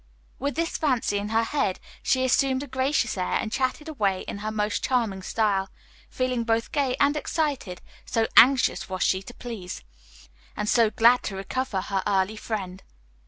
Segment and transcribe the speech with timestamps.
[0.39, 4.39] With this fancy in her head she assumed a gracious air and chatted away in
[4.39, 5.69] her most charming style,
[6.09, 9.83] feeling both gay and excited, so anxious was she to please,
[10.57, 12.81] and so glad to recover her early friend.